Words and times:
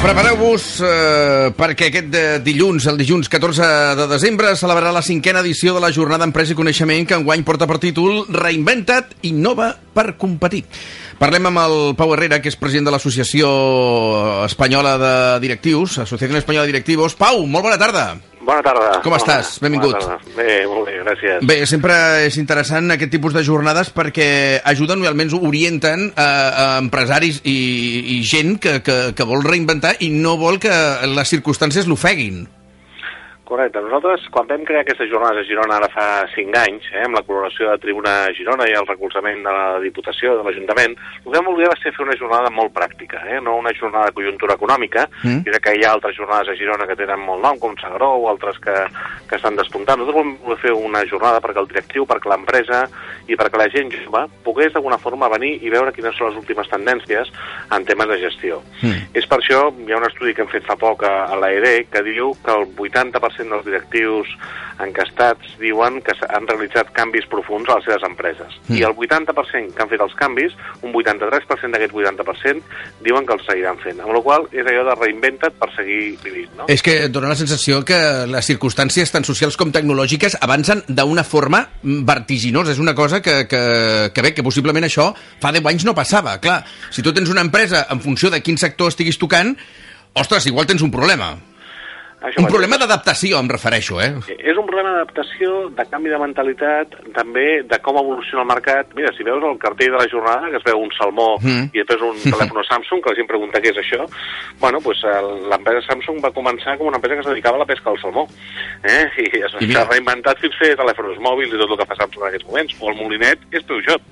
Prepareu-vos 0.00 0.62
eh, 0.80 1.50
perquè 1.52 1.90
aquest 1.90 2.06
de 2.08 2.22
dilluns, 2.40 2.86
el 2.88 2.96
dilluns 2.96 3.28
14 3.28 3.66
de 3.98 4.06
desembre, 4.08 4.54
celebrarà 4.56 4.94
la 4.96 5.02
cinquena 5.04 5.42
edició 5.44 5.74
de 5.76 5.82
la 5.84 5.90
Jornada 5.92 6.24
Empresa 6.24 6.54
i 6.54 6.56
Coneixement 6.56 7.04
que 7.04 7.18
enguany 7.18 7.44
porta 7.44 7.68
per 7.68 7.76
títol 7.82 8.24
Reinventa't, 8.32 9.12
innova 9.28 9.74
per 9.76 10.14
competir. 10.16 10.64
Parlem 11.20 11.50
amb 11.50 11.60
el 11.66 11.76
Pau 12.00 12.16
Herrera, 12.16 12.40
que 12.40 12.48
és 12.48 12.56
president 12.56 12.88
de 12.88 12.96
l'Associació 12.96 13.52
Espanyola 14.48 14.96
de 15.04 15.14
Directius, 15.44 16.00
Associació 16.06 16.40
Espanyola 16.40 16.64
de 16.64 16.72
Directivos. 16.72 17.20
Pau, 17.20 17.44
molt 17.44 17.68
bona 17.68 17.76
tarda. 17.76 18.08
Bona 18.50 18.64
tarda. 18.66 18.98
Com 19.04 19.14
estàs? 19.14 19.52
Benvingut. 19.62 19.94
Bona 19.94 20.16
tarda. 20.18 20.34
Bé, 20.34 20.54
molt 20.66 20.88
bé, 20.88 20.96
gràcies. 21.04 21.44
Bé, 21.46 21.58
sempre 21.70 21.94
és 22.26 22.38
interessant 22.40 22.90
aquest 22.90 23.12
tipus 23.14 23.36
de 23.36 23.44
jornades 23.46 23.92
perquè 23.94 24.30
ajuden 24.72 25.04
i 25.04 25.10
almenys 25.10 25.36
orienten 25.38 26.08
a, 26.18 26.26
a 26.26 26.64
empresaris 26.82 27.42
i, 27.46 27.58
i 28.16 28.22
gent 28.26 28.56
que, 28.62 28.80
que, 28.82 28.98
que 29.14 29.28
vol 29.28 29.46
reinventar 29.46 29.94
i 30.02 30.10
no 30.10 30.34
vol 30.40 30.58
que 30.62 30.74
les 31.14 31.36
circumstàncies 31.36 31.86
l'ofeguin. 31.86 32.42
Correcte. 33.50 33.80
Nosaltres, 33.82 34.28
quan 34.30 34.46
vam 34.46 34.62
crear 34.62 34.84
aquestes 34.84 35.08
jornades 35.10 35.42
a 35.42 35.48
Girona 35.48 35.80
ara 35.80 35.88
fa 35.90 36.04
5 36.30 36.54
anys, 36.54 36.84
eh, 36.92 37.02
amb 37.02 37.16
la 37.18 37.22
col·laboració 37.26 37.66
de 37.66 37.80
Tribuna 37.82 38.12
Girona 38.36 38.68
i 38.70 38.76
el 38.78 38.86
recolzament 38.86 39.40
de 39.42 39.54
la 39.56 39.80
Diputació, 39.82 40.36
de 40.38 40.44
l'Ajuntament, 40.46 40.94
el 40.94 41.24
que 41.24 41.34
vam 41.34 41.48
voler 41.50 41.66
va 41.66 41.74
ser 41.80 41.90
fer 41.96 42.04
una 42.04 42.14
jornada 42.14 42.52
molt 42.54 42.70
pràctica, 42.72 43.24
eh, 43.26 43.40
no 43.42 43.56
una 43.58 43.72
jornada 43.74 44.06
de 44.06 44.14
conjuntura 44.14 44.54
econòmica, 44.54 45.08
Mm. 45.24 45.42
i 45.42 45.58
que 45.64 45.74
hi 45.74 45.82
ha 45.84 45.90
altres 45.90 46.14
jornades 46.16 46.48
a 46.48 46.54
Girona 46.54 46.86
que 46.86 46.94
tenen 46.94 47.18
molt 47.18 47.42
nom, 47.42 47.58
com 47.58 47.74
Sagró 47.76 48.12
o 48.14 48.28
altres 48.30 48.60
que, 48.60 48.76
que 49.28 49.36
estan 49.36 49.56
despuntant. 49.56 49.98
Nosaltres 49.98 50.24
vam 50.24 50.36
voler 50.44 50.58
fer 50.58 50.72
una 50.72 51.04
jornada 51.04 51.40
perquè 51.40 51.58
el 51.58 51.66
directiu, 51.66 52.06
perquè 52.06 52.30
l'empresa 52.30 52.84
i 53.26 53.34
perquè 53.34 53.58
la 53.58 53.68
gent 53.68 53.90
jove 53.90 54.28
pogués 54.44 54.72
d'alguna 54.72 54.98
forma 54.98 55.28
venir 55.28 55.56
i 55.64 55.70
veure 55.70 55.92
quines 55.92 56.14
són 56.14 56.30
les 56.30 56.38
últimes 56.38 56.70
tendències 56.70 57.34
en 57.70 57.84
temes 57.84 58.08
de 58.14 58.20
gestió. 58.22 58.62
Mm. 58.80 59.10
És 59.12 59.26
per 59.26 59.40
això, 59.40 59.74
hi 59.74 59.92
ha 59.92 59.98
un 59.98 60.06
estudi 60.06 60.34
que 60.34 60.42
hem 60.46 60.54
fet 60.54 60.64
fa 60.70 60.78
poc 60.78 61.02
a, 61.02 61.26
a 61.26 61.34
l'AED 61.34 61.90
que 61.90 62.06
diu 62.06 62.32
que 62.44 62.54
el 62.54 62.70
80% 62.76 63.39
dels 63.48 63.64
directius 63.64 64.28
encastats 64.80 65.56
diuen 65.60 66.00
que 66.04 66.14
s'han 66.16 66.46
realitzat 66.48 66.90
canvis 66.96 67.26
profuns 67.30 67.68
a 67.68 67.78
les 67.78 67.86
seves 67.88 68.04
empreses. 68.08 68.56
Mm. 68.68 68.78
I 68.78 68.84
el 68.88 68.94
80% 68.96 69.74
que 69.76 69.84
han 69.84 69.90
fet 69.90 70.04
els 70.04 70.16
canvis, 70.18 70.56
un 70.82 70.94
83% 70.96 71.74
d'aquest 71.74 71.96
80% 71.96 72.78
diuen 73.04 73.26
que 73.28 73.36
els 73.36 73.46
seguiran 73.48 73.80
fent. 73.82 74.00
Amb 74.00 74.14
la 74.16 74.22
qual 74.24 74.46
és 74.52 74.64
allò 74.64 74.86
de 74.88 74.96
reinventa't 74.98 75.58
per 75.60 75.70
seguir 75.76 76.00
vivint, 76.24 76.54
no? 76.58 76.68
És 76.72 76.84
que 76.86 76.96
dona 77.12 77.32
la 77.32 77.38
sensació 77.38 77.82
que 77.86 78.00
les 78.30 78.50
circumstàncies 78.52 79.12
tant 79.12 79.26
socials 79.26 79.58
com 79.60 79.72
tecnològiques 79.74 80.38
avancen 80.40 80.84
d'una 80.88 81.24
forma 81.24 81.64
vertiginosa. 81.82 82.74
És 82.74 82.82
una 82.82 82.96
cosa 82.96 83.20
que, 83.22 83.44
que, 83.50 83.62
que 84.14 84.24
bé, 84.24 84.34
que 84.36 84.46
possiblement 84.46 84.86
això 84.88 85.10
fa 85.42 85.52
10 85.52 85.68
anys 85.72 85.86
no 85.88 85.96
passava. 85.96 86.38
Clar, 86.42 86.62
si 86.90 87.04
tu 87.04 87.14
tens 87.16 87.30
una 87.32 87.44
empresa 87.44 87.86
en 87.90 88.00
funció 88.00 88.32
de 88.32 88.42
quin 88.44 88.58
sector 88.60 88.92
estiguis 88.92 89.20
tocant, 89.20 89.54
ostres, 90.14 90.46
igual 90.50 90.66
tens 90.66 90.82
un 90.82 90.92
problema. 90.92 91.34
Això 92.20 92.42
Un 92.42 92.46
problema 92.52 92.76
d'adaptació, 92.76 93.38
em 93.40 93.48
refereixo, 93.48 94.00
eh? 94.00 94.10
És 94.36 94.56
un 94.60 94.66
problema 94.68 94.90
d'adaptació, 94.92 95.70
de 95.72 95.84
canvi 95.88 96.10
de 96.12 96.18
mentalitat, 96.20 96.92
també 97.16 97.62
de 97.64 97.78
com 97.80 97.96
evoluciona 97.96 98.42
el 98.42 98.48
mercat. 98.50 98.90
Mira, 98.94 99.08
si 99.16 99.24
veus 99.24 99.42
el 99.42 99.56
cartell 99.58 99.92
de 99.94 99.98
la 100.02 100.08
jornada, 100.10 100.50
que 100.50 100.58
es 100.60 100.64
veu 100.66 100.78
un 100.82 100.90
salmó 100.98 101.38
Mm. 101.40 101.70
i 101.72 101.78
després 101.80 102.02
un 102.02 102.18
telèfon 102.34 102.64
Samsung, 102.68 103.00
que 103.02 103.10
la 103.14 103.16
gent 103.16 103.26
pregunta 103.30 103.60
què 103.62 103.70
és 103.72 103.78
això, 103.80 104.04
bueno, 104.60 104.80
pues, 104.84 105.00
el- 105.04 105.48
l'empresa 105.48 105.80
Samsung 105.88 106.20
va 106.22 106.30
començar 106.30 106.76
com 106.76 106.88
una 106.88 106.96
empresa 107.00 107.14
que 107.16 107.20
es 107.24 107.26
dedicava 107.32 107.56
a 107.56 107.60
la 107.60 107.66
pesca 107.66 107.88
al 107.90 107.98
salmó. 108.00 108.26
Eh? 108.84 109.08
I 109.60 109.72
s'ha 109.72 109.84
reinventat 109.88 110.38
fins 110.44 110.56
fer 110.60 110.74
telèfons 110.76 111.18
mòbils 111.24 111.54
i 111.54 111.58
tot 111.58 111.70
el 111.70 111.78
que 111.80 111.86
fa 111.88 111.96
Samsung 112.02 112.22
en 112.24 112.28
aquests 112.34 112.46
moments. 112.50 112.76
O 112.80 112.90
el 112.92 112.96
molinet 113.00 113.38
és 113.50 113.64
Peugeot, 113.64 114.02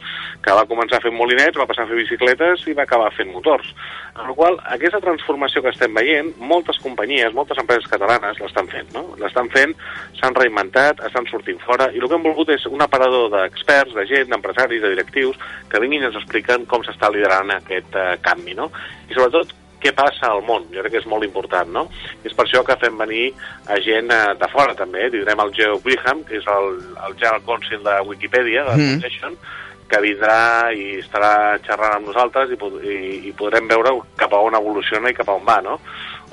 que 0.43 0.55
va 0.57 0.65
començar 0.71 1.03
fent 1.05 1.15
molinets, 1.15 1.59
va 1.59 1.67
passar 1.69 1.85
a 1.85 1.91
fer 1.93 1.97
bicicletes 2.01 2.65
i 2.69 2.73
va 2.73 2.85
acabar 2.89 3.13
fent 3.13 3.33
motors. 3.35 3.69
Amb 4.15 4.31
la 4.31 4.35
qual 4.35 4.57
aquesta 4.75 5.01
transformació 5.05 5.61
que 5.63 5.71
estem 5.75 5.93
veient, 5.95 6.33
moltes 6.39 6.79
companyies, 6.83 7.33
moltes 7.35 7.59
empreses 7.59 7.87
catalanes 7.99 8.41
l'estan 8.41 8.71
fent, 8.73 8.89
no? 8.95 9.05
L'estan 9.21 9.51
fent, 9.53 9.75
s'han 10.19 10.37
reinventat, 10.39 11.05
estan 11.11 11.29
sortint 11.29 11.61
fora, 11.67 11.91
i 11.93 12.01
el 12.01 12.09
que 12.09 12.17
hem 12.17 12.27
volgut 12.27 12.55
és 12.55 12.67
un 12.71 12.83
aparador 12.85 13.29
d'experts, 13.35 13.95
de 13.99 14.07
gent, 14.09 14.31
d'empresaris, 14.33 14.83
de 14.83 14.95
directius, 14.95 15.39
que 15.69 15.83
vinguin 15.83 16.07
i 16.07 16.11
ens 16.11 16.19
expliquen 16.23 16.67
com 16.71 16.87
s'està 16.87 17.11
liderant 17.13 17.53
aquest 17.59 17.99
eh, 17.99 18.13
canvi, 18.25 18.57
no? 18.59 18.71
I 19.11 19.17
sobretot, 19.19 19.55
què 19.79 19.93
passa 19.95 20.33
al 20.33 20.43
món, 20.43 20.65
jo 20.75 20.83
crec 20.83 20.97
que 20.97 21.03
és 21.05 21.07
molt 21.07 21.23
important, 21.23 21.69
no? 21.71 21.85
I 22.25 22.27
és 22.27 22.35
per 22.35 22.49
això 22.49 22.65
que 22.67 22.79
fem 22.81 22.99
venir 22.99 23.29
a 23.71 23.79
gent 23.85 24.11
eh, 24.11 24.35
de 24.41 24.51
fora, 24.51 24.75
també. 24.79 25.07
Tindrem 25.13 25.45
el 25.45 25.55
Geo 25.55 25.79
Brigham, 25.85 26.25
que 26.27 26.41
és 26.41 26.51
el, 26.51 26.75
el 27.07 27.15
General 27.15 27.45
Counsel 27.47 27.85
de 27.87 28.01
Wikipedia, 28.09 28.65
de 28.65 28.71
la 28.73 28.77
Mm. 28.79 28.99
Foundation, 28.99 29.39
que 29.89 30.01
vindrà 30.05 30.69
i 30.77 30.99
estarà 31.01 31.57
xerrant 31.65 31.95
amb 31.97 32.11
nosaltres 32.11 32.51
i, 32.53 32.59
i, 32.85 32.97
i 33.31 33.33
podrem 33.39 33.71
veure 33.71 33.95
cap 34.21 34.35
a 34.37 34.43
on 34.45 34.59
evoluciona 34.59 35.09
i 35.09 35.17
cap 35.17 35.31
a 35.31 35.39
on 35.39 35.47
va, 35.47 35.61
no? 35.65 35.79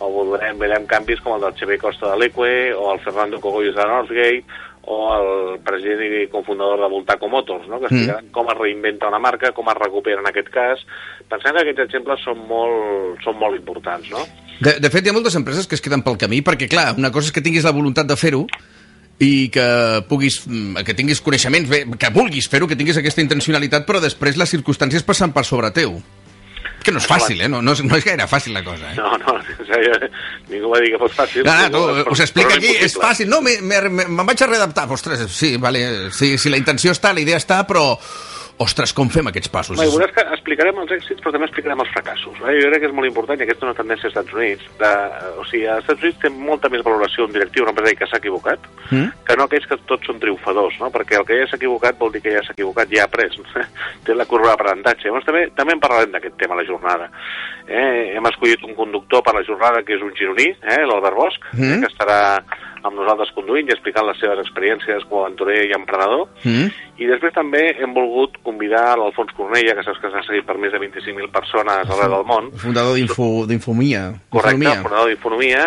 O 0.03 0.11
veurem, 0.11 0.57
veurem 0.59 0.87
canvis 0.89 1.21
com 1.23 1.37
el 1.37 1.43
del 1.45 1.55
Xavier 1.59 1.79
Costa 1.79 2.11
de 2.11 2.19
l'Eque, 2.19 2.73
o 2.75 2.93
el 2.93 3.03
Fernando 3.03 3.39
Cogollos 3.39 3.75
de 3.77 3.85
Northgate, 3.87 4.63
o 4.85 4.97
el 5.15 5.59
president 5.65 6.13
i 6.21 6.27
cofundador 6.29 6.83
de 6.83 6.89
Voltaco 6.91 7.27
Motors, 7.27 7.67
no? 7.67 7.79
que 7.79 7.89
explicaran 7.89 8.27
com 8.33 8.49
es 8.51 8.57
reinventa 8.59 9.09
una 9.09 9.19
marca, 9.19 9.51
com 9.55 9.69
es 9.71 9.77
recupera 9.79 10.21
en 10.21 10.29
aquest 10.29 10.51
cas. 10.53 10.83
Pensem 11.31 11.55
que 11.55 11.63
aquests 11.63 11.85
exemples 11.87 12.21
són 12.25 12.43
molt, 12.45 13.23
són 13.25 13.39
molt 13.41 13.57
importants, 13.57 14.11
no? 14.13 14.21
De, 14.59 14.77
de 14.79 14.91
fet, 14.91 15.03
hi 15.03 15.11
ha 15.11 15.15
moltes 15.15 15.35
empreses 15.35 15.65
que 15.67 15.75
es 15.75 15.83
queden 15.83 16.05
pel 16.05 16.19
camí, 16.21 16.43
perquè, 16.45 16.69
clar, 16.71 16.93
una 16.99 17.11
cosa 17.11 17.31
és 17.31 17.35
que 17.35 17.43
tinguis 17.43 17.65
la 17.65 17.73
voluntat 17.75 18.07
de 18.07 18.19
fer-ho 18.19 18.45
i 19.19 19.49
que 19.49 19.65
puguis, 20.09 20.41
mm, 20.45 20.85
que 20.85 20.93
tinguis 20.93 21.23
coneixements, 21.23 21.71
bé, 21.71 21.81
que 21.97 22.11
vulguis 22.13 22.47
fer-ho, 22.51 22.67
que 22.67 22.77
tinguis 22.77 22.99
aquesta 22.99 23.23
intencionalitat, 23.23 23.87
però 23.87 24.03
després 24.03 24.37
les 24.37 24.53
circumstàncies 24.53 25.07
passen 25.07 25.33
per 25.33 25.45
sobre 25.47 25.71
teu. 25.75 25.97
Que 26.85 26.93
no 26.93 26.99
és 27.01 27.07
fàcil, 27.09 27.39
eh? 27.41 27.47
No, 27.49 27.63
no, 27.65 27.73
és, 27.73 27.81
no 27.83 27.97
és 27.97 28.05
gaire 28.05 28.27
fàcil 28.29 28.53
la 28.53 28.61
cosa, 28.63 28.91
eh? 28.91 28.95
No, 28.99 29.15
no, 29.17 29.39
en 29.41 29.65
sèrio, 29.65 29.95
ningú 30.51 30.69
va 30.69 30.79
dir 30.83 30.91
que 30.93 30.99
fos 31.01 31.15
fàcil. 31.17 31.41
No, 31.47 31.55
no, 31.63 31.69
tu, 31.73 31.81
però- 31.89 32.11
us 32.13 32.21
explica 32.27 32.59
aquí, 32.59 32.75
és 32.85 32.93
fàcil. 33.01 33.27
No, 33.31 33.41
me- 33.41 33.57
me- 33.61 33.81
me- 33.89 34.05
me'n 34.05 34.25
vaig 34.29 34.43
a 34.45 34.47
readaptar. 34.51 34.85
Ostres, 34.93 35.25
sí, 35.33 35.55
vale, 35.57 36.11
sí, 36.13 36.37
sí, 36.37 36.49
la 36.53 36.57
intenció 36.61 36.93
està, 36.93 37.11
la 37.13 37.25
idea 37.25 37.41
està, 37.41 37.63
però... 37.65 37.97
Ostres, 38.57 38.93
com 38.95 39.09
fem 39.11 39.27
aquests 39.27 39.49
passos? 39.51 39.75
I 39.83 39.87
veuràs 39.91 40.13
que 40.15 40.23
explicarem 40.31 40.77
els 40.79 40.91
èxits, 40.95 41.19
però 41.19 41.33
també 41.35 41.49
explicarem 41.49 41.81
els 41.83 41.89
fracassos. 41.91 42.37
Eh? 42.39 42.53
Jo 42.61 42.69
crec 42.71 42.85
que 42.85 42.87
és 42.87 42.93
molt 42.95 43.09
important, 43.09 43.35
i 43.39 43.43
aquesta 43.43 43.65
és 43.65 43.67
una 43.67 43.75
tendència 43.75 44.07
als 44.07 44.15
Estats 44.15 44.33
Units. 44.37 44.69
De, 44.79 44.91
o 45.41 45.43
sigui, 45.49 45.65
als 45.67 45.83
Estats 45.83 46.05
Units 46.05 46.21
té 46.23 46.29
molta 46.31 46.69
més 46.71 46.83
valoració 46.85 47.25
un 47.27 47.33
directiu, 47.35 47.65
un 47.65 47.73
empresari 47.73 47.97
que 47.99 48.07
s'ha 48.07 48.21
equivocat, 48.23 48.59
Mm? 48.85 49.07
que 49.25 49.35
no 49.35 49.47
aquells 49.47 49.65
que 49.65 49.75
tots 49.89 50.05
són 50.05 50.19
triomfadors, 50.21 50.75
no? 50.79 50.91
perquè 50.93 51.17
el 51.17 51.23
que 51.25 51.39
ja 51.39 51.47
s'ha 51.49 51.57
equivocat 51.57 51.97
vol 51.97 52.11
dir 52.13 52.21
que 52.21 52.31
ja 52.35 52.43
s'ha 52.45 52.53
equivocat, 52.53 52.87
ja 52.93 53.01
ha 53.01 53.05
après, 53.09 53.33
té 54.05 54.13
la 54.13 54.27
curva 54.29 54.51
d'aprenentatge. 54.53 55.07
Llavors 55.09 55.25
també, 55.25 55.47
també 55.57 55.73
en 55.73 55.81
parlarem 55.81 56.11
d'aquest 56.13 56.37
tema 56.37 56.53
a 56.53 56.59
la 56.61 56.67
jornada. 56.69 57.09
Eh? 57.67 58.13
Hem 58.15 58.29
escollit 58.29 58.61
un 58.63 58.75
conductor 58.77 59.23
per 59.25 59.33
la 59.33 59.43
jornada 59.43 59.81
que 59.83 59.97
és 59.97 60.01
un 60.05 60.13
gironí, 60.15 60.51
eh? 60.61 60.83
l'Albert 60.85 61.17
Bosch, 61.17 61.41
Mm. 61.57 61.71
eh? 61.73 61.79
que 61.81 61.89
estarà 61.91 62.19
amb 62.85 62.99
nosaltres 62.99 63.31
conduint 63.33 63.67
i 63.69 63.73
explicant 63.73 64.05
les 64.05 64.19
seves 64.21 64.39
experiències 64.45 65.05
com 65.09 65.19
a 65.19 65.25
aventurer 65.25 65.63
i 65.65 65.73
emprenedor. 65.73 66.27
Mm? 66.45 66.67
I 67.01 67.07
després 67.09 67.33
també 67.35 67.63
hem 67.81 67.91
volgut 67.97 68.37
convidar 68.45 68.93
l'Alfons 68.97 69.33
Cornella, 69.35 69.73
que 69.75 69.83
saps 69.83 69.99
que 69.99 70.11
s'ha 70.13 70.21
seguit 70.23 70.45
per 70.47 70.55
més 70.61 70.71
de 70.71 70.79
25.000 70.79 71.27
persones 71.33 71.89
arreu 71.91 72.13
del 72.13 72.23
món, 72.29 72.51
Fundador 72.61 72.95
d'Info- 72.95 73.45
d'Infomia. 73.49 74.13
correcte, 74.29 74.61
Infonomia. 74.61 74.83
fonador 74.85 75.09
d'Infonomia, 75.09 75.63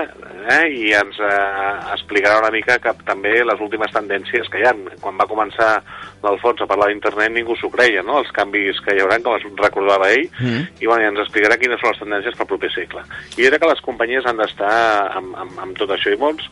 eh, 0.48 0.68
i 0.72 0.92
ens 0.96 1.18
eh, 1.20 1.92
explicarà 1.92 2.38
una 2.40 2.50
mica 2.54 2.78
que 2.78 2.94
també 3.04 3.42
les 3.44 3.60
últimes 3.60 3.92
tendències 3.92 4.48
que 4.48 4.62
hi 4.62 4.64
ha. 4.70 4.72
Quan 5.02 5.18
va 5.20 5.26
començar 5.28 5.82
l'Alfons 6.22 6.62
a 6.62 6.66
parlar 6.66 6.88
d'internet 6.88 7.30
ningú 7.34 7.54
s'ho 7.56 7.68
creia, 7.70 8.02
no?, 8.02 8.20
els 8.22 8.32
canvis 8.32 8.80
que 8.80 8.94
hi 8.96 9.00
haurà, 9.04 9.20
com 9.22 9.36
es 9.36 9.44
recordava 9.58 10.08
ell, 10.10 10.28
Mm. 10.40 10.64
i 10.80 10.86
bueno, 10.86 11.02
i 11.02 11.06
ens 11.08 11.20
explicarà 11.26 11.58
quines 11.58 11.80
són 11.80 11.90
les 11.92 12.00
tendències 12.00 12.36
pel 12.38 12.46
proper 12.46 12.70
segle. 12.72 13.02
I 13.36 13.46
crec 13.48 13.60
que 13.60 13.68
les 13.68 13.80
companyies 13.84 14.24
han 14.26 14.36
d'estar 14.38 15.12
amb, 15.16 15.34
amb, 15.36 15.58
amb 15.60 15.76
tot 15.76 15.90
això 15.90 16.12
i 16.12 16.16
molts. 16.16 16.48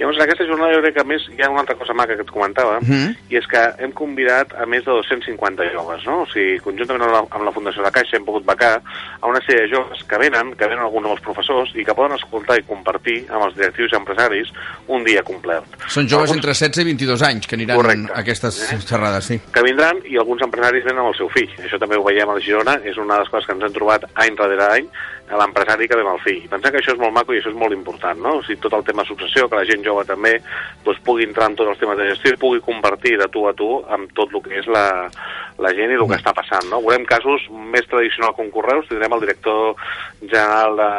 Llavors, 0.00 0.16
en 0.16 0.22
aquesta 0.24 0.46
jornada 0.48 0.72
jo 0.72 0.80
crec 0.80 0.94
que 0.96 1.04
més 1.04 1.26
hi 1.28 1.42
ha 1.44 1.50
una 1.52 1.60
altra 1.60 1.76
cosa 1.76 1.92
maca 1.92 2.16
que 2.16 2.22
et 2.24 2.30
comentava, 2.32 2.78
uh 2.78 2.80
Mhm. 2.80 2.90
-huh. 2.96 3.16
i 3.28 3.36
és 3.36 3.46
que 3.46 3.60
hem 3.78 3.92
convidat 3.92 4.54
a 4.56 4.64
més 4.66 4.82
de 4.84 4.90
250 4.90 5.62
joves, 5.74 6.04
no? 6.06 6.22
O 6.22 6.26
sigui, 6.26 6.58
conjuntament 6.58 7.02
amb 7.04 7.12
la, 7.12 7.18
amb 7.30 7.44
la 7.44 7.52
Fundació 7.52 7.82
de 7.84 7.90
Caixa 7.92 8.16
hem 8.16 8.24
pogut 8.24 8.44
becar 8.46 8.80
a 9.20 9.26
una 9.28 9.40
sèrie 9.40 9.68
de 9.68 9.74
joves 9.76 10.02
que 10.04 10.16
venen, 10.18 10.54
que 10.56 10.64
venen 10.66 10.78
alguns 10.84 11.06
dels 11.06 11.20
professors 11.20 11.70
i 11.76 11.84
que 11.84 11.94
poden 11.94 12.16
escoltar 12.16 12.58
i 12.58 12.62
compartir 12.62 13.26
amb 13.30 13.44
els 13.44 13.54
directius 13.54 13.92
i 13.92 13.96
empresaris 13.96 14.48
un 14.88 15.04
dia 15.04 15.22
complet. 15.22 15.62
Són 15.88 16.08
joves 16.08 16.30
Alguns- 16.30 16.36
entre 16.38 16.54
16 16.54 16.78
i 16.80 16.84
22 16.84 17.22
anys 17.22 17.46
que 17.46 17.54
aniran 17.56 17.76
Correcte. 17.76 18.12
a 18.14 18.20
aquestes 18.20 18.54
xerrades, 18.88 19.24
sí. 19.26 19.38
que 19.52 19.62
vindran 19.62 19.98
i 20.06 20.16
alguns 20.16 20.40
empresaris 20.40 20.82
venen 20.84 21.00
amb 21.00 21.08
el 21.08 21.14
seu 21.16 21.28
fill. 21.28 21.50
Això 21.58 21.78
també 21.78 21.96
ho 21.96 22.02
veiem 22.02 22.28
a 22.28 22.34
la 22.34 22.40
Girona, 22.40 22.80
és 22.84 22.96
una 22.96 23.14
de 23.14 23.20
les 23.20 23.28
coses 23.28 23.46
que 23.46 23.52
ens 23.52 23.62
hem 23.64 23.72
trobat 23.72 24.04
any 24.14 24.34
darrere 24.34 24.64
any, 24.72 24.88
a 25.30 25.36
l'empresari 25.36 25.86
que 25.86 25.94
ve 25.94 26.00
amb 26.02 26.14
el 26.14 26.20
fill. 26.20 26.48
Pensem 26.48 26.72
que 26.72 26.78
això 26.78 26.92
és 26.92 26.98
molt 26.98 27.12
maco 27.12 27.32
i 27.32 27.38
això 27.38 27.50
és 27.50 27.54
molt 27.54 27.72
important, 27.72 28.18
no? 28.18 28.38
O 28.38 28.42
sigui, 28.42 28.56
tot 28.60 28.72
el 28.72 28.82
tema 28.82 29.04
successió, 29.04 29.48
que 29.48 29.54
la 29.54 29.64
gent 29.64 29.80
jove 29.90 30.06
també 30.08 30.36
doncs, 30.84 31.02
pugui 31.04 31.26
entrar 31.28 31.50
en 31.50 31.58
tots 31.58 31.74
els 31.74 31.82
temes 31.82 31.98
de 31.98 32.08
gestió 32.14 32.34
i 32.34 32.40
pugui 32.40 32.64
compartir 32.64 33.16
de 33.20 33.28
tu 33.32 33.46
a 33.50 33.54
tu 33.56 33.70
amb 33.90 34.12
tot 34.16 34.32
el 34.32 34.42
que 34.46 34.62
és 34.62 34.70
la, 34.70 34.86
la 35.60 35.72
gent 35.76 35.92
i 35.92 35.98
el 35.98 36.06
que 36.08 36.16
està 36.16 36.32
passant, 36.36 36.66
no? 36.70 36.80
Veurem 36.84 37.04
casos 37.08 37.44
més 37.74 37.86
tradicionals 37.90 38.36
com 38.38 38.48
Correus, 38.54 38.88
tindrem 38.88 39.12
el 39.16 39.24
director 39.26 39.76
general 40.22 40.78
de 40.80 40.90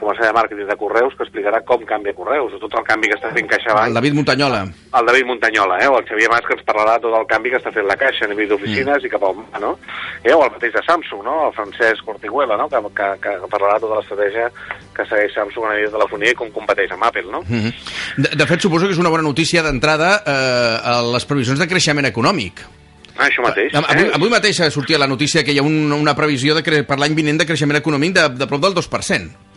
comercial 0.00 0.30
de 0.30 0.36
màrqueting 0.38 0.70
de 0.70 0.78
Correus 0.80 1.14
que 1.16 1.26
explicarà 1.26 1.62
com 1.66 1.84
canvia 1.86 2.16
Correus, 2.16 2.56
tot 2.62 2.74
el 2.80 2.86
canvi 2.88 3.10
que 3.12 3.18
està 3.18 3.32
fent 3.36 3.50
CaixaBank 3.50 3.92
El 3.92 3.98
David 4.00 4.18
Montanyola. 4.18 4.62
el 5.00 5.10
David 5.10 5.26
Montanyola, 5.30 5.78
eh, 5.84 5.88
o 5.88 5.98
el 5.98 6.06
Xavier 6.08 6.30
Mas, 6.32 6.46
que 6.46 6.56
ens 6.58 6.66
parlarà 6.66 6.98
tot 7.02 7.14
el 7.16 7.26
canvi 7.30 7.54
que 7.54 7.60
està 7.60 7.72
fent 7.74 7.86
la 7.86 7.98
Caixa 8.00 8.26
a 8.26 8.32
nivell 8.32 8.50
d'oficines 8.50 8.98
mm. 8.98 9.06
i 9.06 9.12
cap 9.12 9.26
on 9.30 9.44
va, 9.44 9.62
no? 9.62 9.76
Eh, 10.24 10.34
o 10.34 10.42
el 10.44 10.52
mateix 10.56 10.74
de 10.74 10.82
Samsung, 10.86 11.22
no? 11.24 11.36
El 11.48 11.54
Francesc 11.54 12.04
Cortiguela, 12.04 12.58
no? 12.58 12.68
Que, 12.68 12.82
que, 12.96 13.10
que 13.22 13.50
parlarà 13.52 13.78
tota 13.82 14.00
l'estratègia 14.00 14.50
que 14.96 15.06
segueix 15.06 15.34
Samsung 15.34 15.68
a 15.68 15.74
nivell 15.74 15.90
de 15.90 15.96
telefonia 15.98 16.34
i 16.34 16.38
com 16.38 16.50
competeix 16.54 16.92
amb 16.96 17.06
Apple, 17.08 17.28
no? 17.30 17.42
Mhm. 17.46 17.72
De, 18.30 18.36
de 18.36 18.46
fet, 18.46 18.62
suposo 18.62 18.86
que 18.86 18.94
és 18.94 19.00
una 19.02 19.10
bona 19.12 19.24
notícia 19.26 19.62
d'entrada 19.66 20.20
eh, 20.22 20.92
a 20.92 21.00
les 21.14 21.26
previsions 21.26 21.58
de 21.58 21.66
creixement 21.70 22.06
econòmic. 22.06 22.62
Ah, 23.16 23.26
això 23.26 23.42
mateix. 23.44 23.74
Avui, 23.76 24.06
eh? 24.06 24.10
avui 24.16 24.30
mateix 24.32 24.62
sortia 24.72 24.98
la 24.98 25.08
notícia 25.10 25.44
que 25.44 25.52
hi 25.52 25.58
ha 25.60 25.66
un, 25.66 25.92
una 25.92 26.14
previsió 26.16 26.54
de 26.56 26.64
cre 26.64 26.82
per 26.88 26.98
l'any 27.00 27.14
vinent 27.18 27.40
de 27.42 27.46
creixement 27.48 27.80
econòmic 27.80 28.14
de, 28.16 28.28
de 28.40 28.48
prop 28.48 28.62
del 28.62 28.76
2%. 28.76 29.49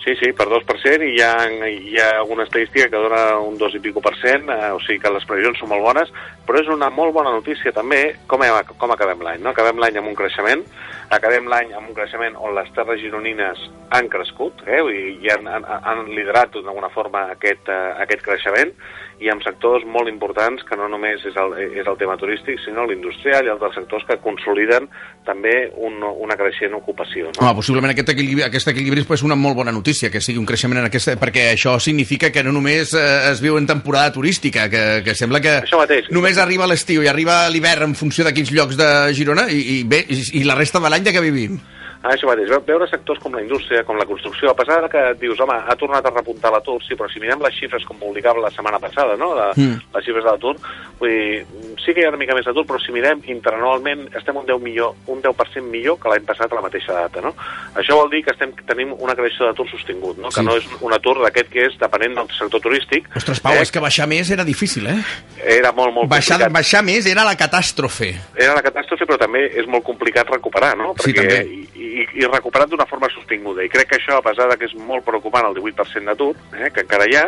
Sí, 0.00 0.14
sí, 0.16 0.30
per 0.32 0.46
2%, 0.48 1.04
i 1.04 1.10
hi 1.12 1.20
ha, 1.20 1.32
hi 1.68 1.98
ha 2.00 2.06
alguna 2.22 2.46
estadística 2.46 2.88
que 2.88 3.00
dona 3.02 3.36
un 3.44 3.58
2 3.60 3.74
i 3.76 3.80
pico 3.84 4.00
per 4.00 4.14
cent, 4.16 4.48
eh, 4.48 4.70
o 4.72 4.78
sigui 4.80 4.96
que 5.02 5.12
les 5.12 5.26
previsions 5.28 5.60
són 5.60 5.68
molt 5.74 5.84
bones, 5.84 6.12
però 6.46 6.62
és 6.62 6.70
una 6.72 6.88
molt 6.88 7.12
bona 7.12 7.34
notícia 7.34 7.72
també 7.76 7.98
com, 8.30 8.40
hem, 8.46 8.56
com 8.80 8.94
acabem 8.94 9.20
l'any. 9.20 9.42
No? 9.44 9.52
Acabem 9.52 9.76
l'any 9.82 10.00
amb 10.00 10.08
un 10.08 10.16
creixement, 10.16 10.64
acabem 11.12 11.52
l'any 11.52 11.74
amb 11.76 11.92
un 11.92 11.98
creixement 11.98 12.38
on 12.40 12.56
les 12.56 12.72
terres 12.72 13.02
gironines 13.02 13.60
han 13.92 14.08
crescut, 14.08 14.64
eh? 14.64 14.80
I 15.20 15.28
han, 15.34 15.44
han, 15.52 15.68
han 15.68 16.02
liderat 16.16 16.56
d'alguna 16.56 16.88
forma 16.96 17.26
aquest, 17.34 17.68
uh, 17.68 18.00
aquest 18.00 18.24
creixement, 18.24 18.72
i 19.20 19.28
amb 19.28 19.42
sectors 19.44 19.84
molt 19.84 20.08
importants 20.08 20.62
que 20.64 20.76
no 20.80 20.86
només 20.88 21.20
és 21.28 21.36
el, 21.36 21.52
és 21.76 21.86
el 21.86 21.98
tema 22.00 22.16
turístic, 22.20 22.56
sinó 22.64 22.86
l'industrial 22.88 23.44
i 23.44 23.52
altres 23.52 23.74
sectors 23.76 24.06
que 24.08 24.16
consoliden 24.24 24.88
també 25.26 25.54
un, 25.76 25.98
una 26.00 26.36
creixent 26.40 26.74
ocupació. 26.78 27.28
No? 27.28 27.44
Home, 27.44 27.58
possiblement 27.60 27.92
aquest 27.92 28.14
equilibri, 28.14 28.46
aquest 28.46 28.72
equilibri 28.72 29.04
és 29.04 29.24
una 29.26 29.36
molt 29.36 29.58
bona 29.58 29.74
notícia, 29.76 30.10
que 30.10 30.22
sigui 30.24 30.40
un 30.40 30.48
creixement 30.48 30.80
en 30.80 30.88
aquesta... 30.88 31.18
perquè 31.20 31.50
això 31.52 31.76
significa 31.82 32.32
que 32.32 32.44
no 32.46 32.54
només 32.56 32.94
eh, 32.96 33.04
es 33.32 33.42
viu 33.44 33.58
en 33.60 33.68
temporada 33.68 34.14
turística, 34.14 34.68
que, 34.72 35.02
que 35.04 35.14
sembla 35.18 35.42
que 35.44 35.58
Això 35.66 35.82
mateix. 35.82 36.08
només 36.14 36.40
arriba 36.40 36.68
l'estiu 36.70 37.04
i 37.04 37.10
arriba 37.12 37.42
l'hivern 37.52 37.90
en 37.90 37.98
funció 37.98 38.24
de 38.24 38.32
quins 38.32 38.54
llocs 38.56 38.80
de 38.80 38.88
Girona 39.16 39.50
i, 39.52 39.60
i 39.76 39.82
bé, 39.84 40.04
i, 40.08 40.22
i 40.40 40.46
la 40.48 40.56
resta 40.56 40.80
de 40.80 40.88
l'any 40.88 41.04
de 41.04 41.12
què 41.12 41.22
vivim. 41.24 41.60
Ah, 42.02 42.14
això 42.14 42.26
mateix, 42.30 42.48
Ve- 42.48 42.62
veure 42.66 42.86
sectors 42.88 43.18
com 43.20 43.34
la 43.34 43.42
indústria, 43.42 43.82
com 43.84 43.98
la 43.98 44.06
construcció, 44.06 44.50
a 44.50 44.54
pesar 44.56 44.80
de 44.82 44.88
que 44.88 45.02
dius, 45.20 45.38
home, 45.40 45.52
ha 45.52 45.76
tornat 45.76 46.06
a 46.06 46.10
repuntar 46.10 46.50
l'atur, 46.50 46.78
sí, 46.82 46.94
però 46.96 47.10
si 47.12 47.20
mirem 47.20 47.42
les 47.44 47.52
xifres 47.54 47.84
com 47.84 47.98
publicava 47.98 48.40
la 48.40 48.50
setmana 48.50 48.78
passada, 48.78 49.16
no?, 49.20 49.34
de, 49.36 49.48
Mm. 49.60 49.80
les 49.94 50.04
xifres 50.06 50.24
de 50.24 50.30
l'atur, 50.30 50.56
vull 50.98 51.10
dir, 51.10 51.44
sí 51.84 51.92
que 51.92 52.00
hi 52.00 52.04
ha 52.04 52.08
una 52.08 52.16
mica 52.16 52.34
més 52.34 52.46
d'atur, 52.46 52.64
però 52.66 52.80
si 52.80 52.90
mirem 52.92 53.20
interanualment 53.26 54.08
estem 54.16 54.36
un 54.36 54.46
10, 54.46 54.60
millor, 54.62 54.94
un 55.08 55.20
10% 55.20 55.68
millor 55.68 55.98
que 56.00 56.08
l'any 56.08 56.24
passat 56.24 56.50
a 56.50 56.54
la 56.54 56.62
mateixa 56.62 56.92
data, 56.94 57.20
no? 57.20 57.34
Això 57.74 57.94
vol 57.94 58.08
dir 58.10 58.22
que 58.24 58.30
estem, 58.32 58.52
tenim 58.66 58.94
una 58.98 59.14
creació 59.14 59.44
d'atur 59.50 59.68
sostingut, 59.70 60.16
no? 60.18 60.30
Sí. 60.30 60.40
Que 60.40 60.46
no 60.46 60.56
és 60.56 60.64
un 60.80 60.92
atur 60.96 61.18
d'aquest 61.22 61.50
que 61.52 61.66
és 61.66 61.76
depenent 61.78 62.14
del 62.14 62.28
sector 62.38 62.60
turístic. 62.60 63.08
Ostres, 63.14 63.40
Pau, 63.40 63.52
eh, 63.52 63.60
és 63.62 63.70
que 63.70 63.78
baixar 63.80 64.08
més 64.08 64.30
era 64.30 64.44
difícil, 64.44 64.86
eh? 64.86 64.96
Era 65.44 65.72
molt, 65.72 65.92
molt 65.92 66.08
Baixar, 66.08 66.38
complicat. 66.38 66.52
baixar 66.52 66.82
més 66.84 67.04
era 67.06 67.24
la 67.24 67.36
catàstrofe. 67.36 68.14
era 68.36 68.54
la 68.54 68.62
catàstrofe, 68.62 69.04
però 69.04 69.18
també 69.18 69.46
és 69.58 69.66
molt 69.66 69.84
complicat 69.84 70.28
recuperar, 70.30 70.76
no? 70.78 70.94
Sí, 70.98 71.12
també. 71.12 71.44
I, 71.44 71.68
i, 71.74 71.89
i 72.20 72.26
recuperar 72.28 72.68
d'una 72.70 72.86
forma 72.90 73.10
sostinguda. 73.12 73.64
I 73.64 73.72
crec 73.72 73.90
que 73.90 73.98
això, 73.98 74.18
a 74.18 74.24
pesar 74.24 74.48
de 74.50 74.58
que 74.60 74.68
és 74.70 74.76
molt 74.78 75.04
preocupant 75.06 75.48
el 75.48 75.56
18% 75.58 76.10
d'atur, 76.10 76.34
eh, 76.56 76.70
que 76.74 76.84
encara 76.86 77.08
hi 77.10 77.16
ha, 77.18 77.26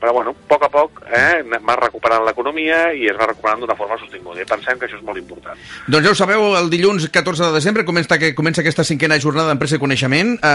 però 0.00 0.14
bueno, 0.16 0.32
a 0.32 0.48
poc 0.48 0.64
a 0.64 0.70
poc 0.72 1.02
eh, 1.12 1.42
va 1.44 1.76
recuperant 1.76 2.24
l'economia 2.24 2.90
i 2.96 3.06
es 3.10 3.18
va 3.18 3.28
recuperant 3.28 3.60
d'una 3.60 3.76
forma 3.76 3.98
sostinguda. 4.00 4.40
I 4.40 4.48
pensem 4.48 4.78
que 4.80 4.88
això 4.88 4.96
és 4.96 5.04
molt 5.04 5.20
important. 5.20 5.58
Doncs 5.86 6.06
ja 6.06 6.14
ho 6.14 6.18
sabeu, 6.18 6.46
el 6.56 6.70
dilluns 6.72 7.06
14 7.12 7.50
de 7.50 7.52
desembre 7.58 7.84
comença, 7.84 8.18
que 8.18 8.32
comença 8.34 8.64
aquesta 8.64 8.86
cinquena 8.86 9.20
jornada 9.20 9.52
d'empresa 9.52 9.76
i 9.76 9.82
coneixement 9.82 10.36
a 10.46 10.54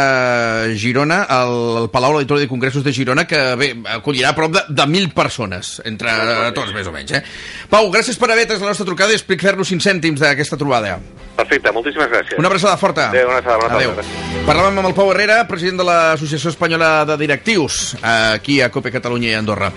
Girona, 0.73 1.21
al, 1.29 1.53
al 1.83 1.89
Palau 1.93 2.17
Auditori 2.17 2.45
de 2.45 2.49
Congressos 2.49 2.83
de 2.83 2.93
Girona, 2.95 3.27
que 3.29 3.41
bé, 3.59 3.71
acollirà 3.93 4.33
a 4.33 4.37
prop 4.37 4.55
de, 4.55 4.65
de 4.69 4.87
1.000 4.89 5.13
persones, 5.13 5.75
entre 5.85 6.15
tots 6.57 6.73
més 6.73 6.89
o 6.89 6.95
menys. 6.95 7.13
Eh? 7.19 7.21
Pau, 7.69 7.91
gràcies 7.93 8.17
per 8.17 8.31
haver 8.31 8.47
atès 8.49 8.63
la 8.63 8.73
nostra 8.73 8.87
trucada 8.87 9.13
i 9.13 9.19
explicar-nos 9.19 9.69
5 9.69 9.85
cèntims 9.85 10.25
d'aquesta 10.25 10.57
trobada. 10.57 10.97
Perfecte, 11.35 11.71
moltíssimes 11.75 12.09
gràcies. 12.09 12.39
Una 12.39 12.47
abraçada 12.49 12.77
forta. 12.79 13.09
Adéu, 13.11 13.27
una 13.27 13.37
abraçada, 13.37 13.61
bona 13.61 13.75
Adéu. 13.75 13.93
tarda. 13.93 14.43
Parlàvem 14.47 14.77
amb 14.79 14.89
el 14.89 14.95
Pau 14.97 15.09
Herrera, 15.11 15.39
president 15.49 15.81
de 15.81 15.87
l'Associació 15.87 16.53
Espanyola 16.53 16.91
de 17.09 17.17
Directius, 17.19 17.97
aquí 18.01 18.61
a 18.61 18.71
Cope 18.71 18.93
Catalunya 18.93 19.34
i 19.35 19.41
Andorra. 19.43 19.71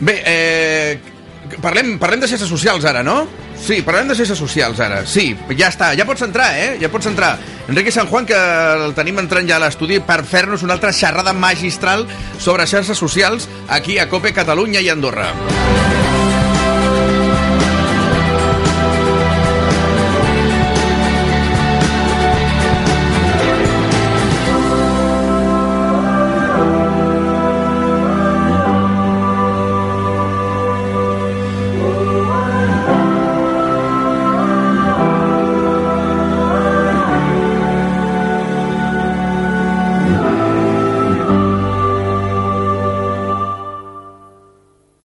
Bé, 0.00 0.22
eh, 0.26 1.00
parlem, 1.62 1.98
parlem 1.98 2.22
de 2.24 2.28
xarxes 2.30 2.50
socials 2.50 2.84
ara, 2.88 3.02
no? 3.06 3.24
Sí, 3.60 3.80
parlem 3.86 4.10
de 4.10 4.16
xarxes 4.18 4.38
socials 4.38 4.80
ara. 4.82 5.02
Sí, 5.06 5.30
ja 5.56 5.70
està, 5.72 5.92
ja 5.96 6.06
pots 6.08 6.24
entrar, 6.26 6.50
eh? 6.58 6.74
Ja 6.82 6.90
pots 6.92 7.08
entrar. 7.10 7.36
Enrique 7.68 7.92
San 7.94 8.10
Juan, 8.10 8.26
que 8.28 8.36
el 8.36 8.94
tenim 8.96 9.22
entrant 9.22 9.48
ja 9.48 9.56
a 9.56 9.64
l'estudi 9.64 10.00
per 10.04 10.22
fer-nos 10.28 10.66
una 10.66 10.76
altra 10.76 10.92
xerrada 10.92 11.32
magistral 11.32 12.06
sobre 12.38 12.66
xarxes 12.66 12.98
socials 12.98 13.48
aquí 13.68 13.98
a 13.98 14.08
Cope 14.08 14.34
Catalunya 14.36 14.84
i 14.84 14.90
Andorra. 14.92 15.32